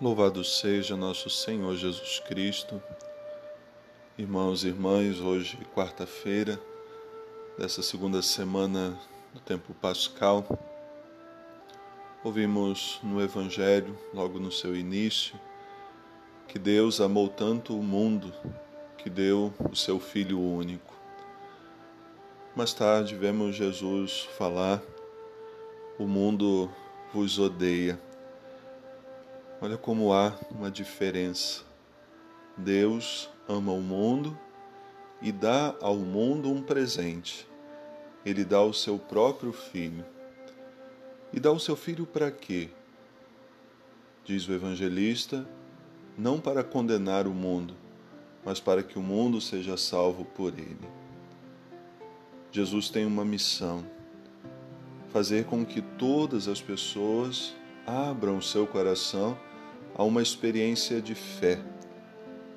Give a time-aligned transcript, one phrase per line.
[0.00, 2.82] Louvado seja nosso Senhor Jesus Cristo.
[4.16, 6.58] Irmãos e irmãs, hoje, quarta-feira,
[7.58, 8.98] dessa segunda semana
[9.34, 10.46] do tempo pascal,
[12.24, 15.38] ouvimos no Evangelho, logo no seu início,
[16.48, 18.32] que Deus amou tanto o mundo
[18.96, 20.94] que deu o seu Filho único.
[22.56, 24.80] Mais tarde, vemos Jesus falar:
[25.98, 26.70] O mundo
[27.12, 28.00] vos odeia
[29.62, 31.62] Olha como há uma diferença.
[32.56, 34.38] Deus ama o mundo
[35.20, 37.46] e dá ao mundo um presente.
[38.24, 40.02] Ele dá o seu próprio filho.
[41.30, 42.70] E dá o seu filho para quê?
[44.24, 45.46] Diz o evangelista,
[46.16, 47.74] não para condenar o mundo,
[48.42, 50.88] mas para que o mundo seja salvo por ele.
[52.50, 53.84] Jesus tem uma missão:
[55.10, 57.54] fazer com que todas as pessoas
[57.86, 59.36] abram o seu coração
[60.00, 61.58] a uma experiência de fé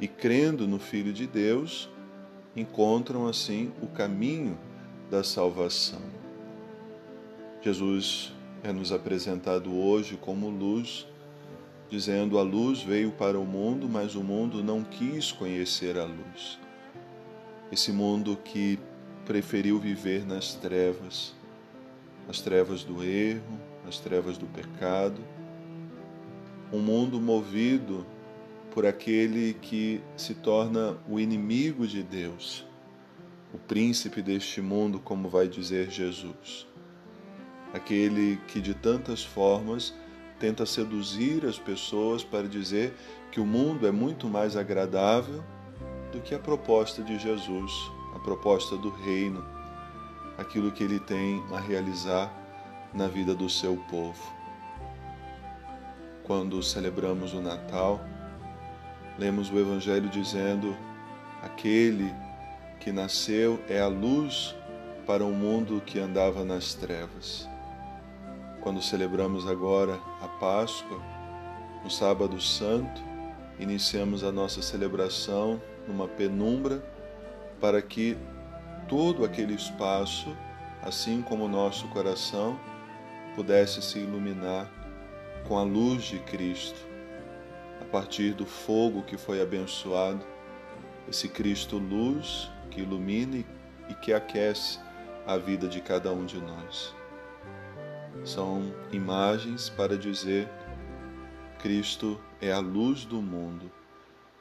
[0.00, 1.90] e, crendo no Filho de Deus,
[2.54, 4.56] encontram assim o caminho
[5.10, 6.00] da salvação.
[7.60, 11.08] Jesus é nos apresentado hoje como luz,
[11.90, 16.56] dizendo: A luz veio para o mundo, mas o mundo não quis conhecer a luz.
[17.72, 18.78] Esse mundo que
[19.26, 21.34] preferiu viver nas trevas,
[22.28, 25.20] as trevas do erro, as trevas do pecado
[26.74, 28.04] um mundo movido
[28.72, 32.66] por aquele que se torna o inimigo de Deus,
[33.52, 36.66] o príncipe deste mundo, como vai dizer Jesus.
[37.72, 39.94] Aquele que de tantas formas
[40.40, 42.92] tenta seduzir as pessoas para dizer
[43.30, 45.44] que o mundo é muito mais agradável
[46.10, 47.72] do que a proposta de Jesus,
[48.16, 49.44] a proposta do reino,
[50.36, 52.34] aquilo que ele tem a realizar
[52.92, 54.43] na vida do seu povo
[56.24, 58.00] quando celebramos o Natal,
[59.18, 60.76] lemos o Evangelho dizendo:
[61.42, 62.12] aquele
[62.80, 64.54] que nasceu é a luz
[65.06, 67.48] para um mundo que andava nas trevas.
[68.60, 71.00] Quando celebramos agora a Páscoa,
[71.82, 73.02] no Sábado Santo,
[73.60, 76.82] iniciamos a nossa celebração numa penumbra
[77.60, 78.16] para que
[78.88, 80.34] todo aquele espaço,
[80.82, 82.58] assim como o nosso coração,
[83.34, 84.83] pudesse se iluminar
[85.44, 86.78] com a luz de Cristo,
[87.80, 90.24] a partir do fogo que foi abençoado,
[91.08, 93.44] esse Cristo luz que ilumina
[93.88, 94.78] e que aquece
[95.26, 96.94] a vida de cada um de nós.
[98.24, 100.48] São imagens para dizer
[101.58, 103.70] Cristo é a luz do mundo,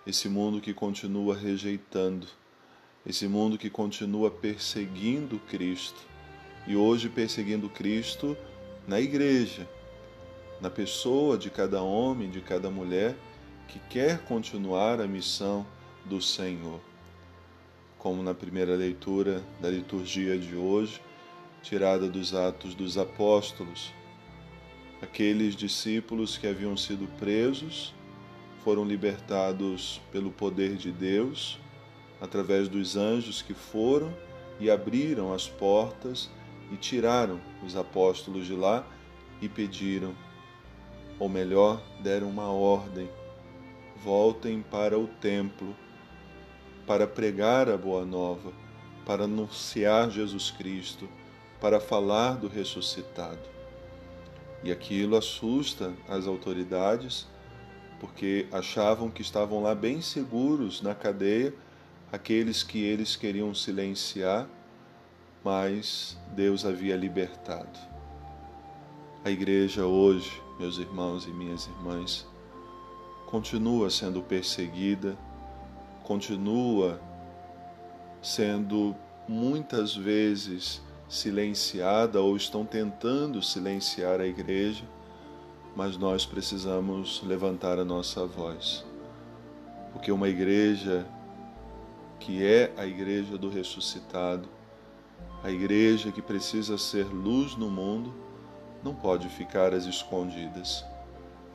[0.06, 2.28] esse mundo que continua rejeitando,
[3.06, 6.00] esse mundo que continua perseguindo Cristo
[6.66, 8.38] e hoje perseguindo Cristo
[8.88, 9.68] na igreja,
[10.64, 13.18] na pessoa de cada homem, de cada mulher
[13.68, 15.68] que quer continuar a missão
[16.06, 16.80] do Senhor.
[18.00, 21.02] Como na primeira leitura da liturgia de hoje,
[21.62, 23.94] tirada dos Atos dos Apóstolos,
[25.02, 27.94] aqueles discípulos que haviam sido presos
[28.64, 31.60] foram libertados pelo poder de Deus,
[32.22, 34.16] através dos anjos que foram
[34.62, 36.30] e abriram as portas
[36.72, 38.88] e tiraram os apóstolos de lá
[39.42, 40.16] e pediram
[41.20, 43.10] ou melhor, deram uma ordem:
[44.04, 45.76] voltem para o templo
[46.86, 48.52] para pregar a boa nova,
[49.06, 51.08] para anunciar Jesus Cristo,
[51.62, 53.40] para falar do ressuscitado.
[54.64, 57.28] E aquilo assusta as autoridades,
[58.00, 61.54] porque achavam que estavam lá bem seguros na cadeia
[62.12, 64.48] aqueles que eles queriam silenciar,
[65.44, 67.80] mas Deus havia libertado.
[69.26, 72.26] A igreja hoje meus irmãos e minhas irmãs,
[73.26, 75.18] continua sendo perseguida,
[76.04, 77.02] continua
[78.22, 78.96] sendo
[79.28, 84.86] muitas vezes silenciada ou estão tentando silenciar a igreja,
[85.76, 88.86] mas nós precisamos levantar a nossa voz.
[89.92, 91.06] Porque uma igreja
[92.22, 94.48] que é a igreja do ressuscitado,
[95.44, 98.14] a igreja que precisa ser luz no mundo,
[98.84, 100.84] não pode ficar às escondidas.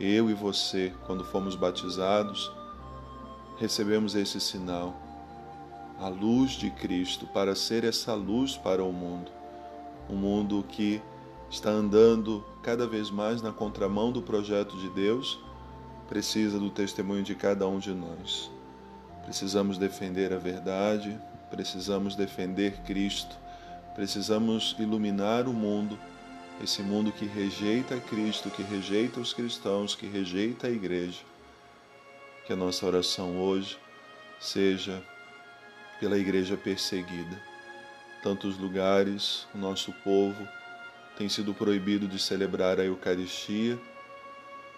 [0.01, 2.51] Eu e você, quando fomos batizados,
[3.59, 4.97] recebemos esse sinal,
[5.99, 9.31] a luz de Cristo, para ser essa luz para o mundo.
[10.09, 11.03] Um mundo que
[11.51, 15.39] está andando cada vez mais na contramão do projeto de Deus,
[16.09, 18.51] precisa do testemunho de cada um de nós.
[19.25, 21.19] Precisamos defender a verdade,
[21.51, 23.37] precisamos defender Cristo,
[23.95, 25.99] precisamos iluminar o mundo
[26.63, 31.21] esse mundo que rejeita Cristo, que rejeita os cristãos, que rejeita a igreja.
[32.47, 33.79] Que a nossa oração hoje
[34.41, 35.03] seja
[36.01, 37.41] pela igreja perseguida.
[38.23, 40.49] Tantos lugares, o nosso povo
[41.17, 43.79] tem sido proibido de celebrar a Eucaristia,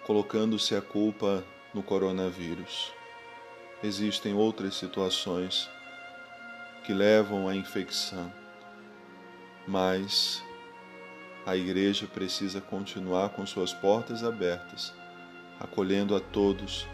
[0.05, 2.93] colocando-se a culpa no coronavírus.
[3.83, 5.69] Existem outras situações
[6.85, 8.33] que levam à infecção,
[9.67, 10.43] mas
[11.51, 14.95] a igreja precisa continuar com suas portas abertas,
[15.59, 16.87] acolhendo a todos,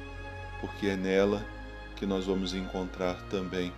[0.62, 1.44] porque é nela
[1.94, 3.70] que nós vamos encontrar também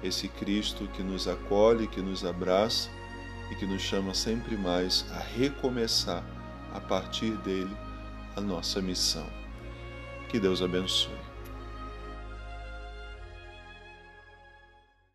[0.00, 2.88] esse Cristo que nos acolhe, que nos abraça
[3.50, 6.24] e que nos chama sempre mais a recomeçar
[6.72, 7.76] a partir dele
[8.36, 9.26] a nossa missão.
[10.28, 11.31] Que Deus abençoe.